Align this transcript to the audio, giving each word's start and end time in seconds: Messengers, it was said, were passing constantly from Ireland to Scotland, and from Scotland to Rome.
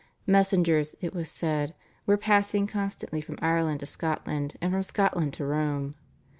Messengers, 0.25 0.95
it 0.99 1.13
was 1.13 1.29
said, 1.29 1.75
were 2.07 2.17
passing 2.17 2.65
constantly 2.65 3.21
from 3.21 3.37
Ireland 3.39 3.81
to 3.81 3.85
Scotland, 3.85 4.57
and 4.59 4.71
from 4.71 4.81
Scotland 4.81 5.33
to 5.33 5.45
Rome. 5.45 5.93